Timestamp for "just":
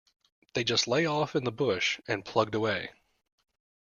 0.63-0.87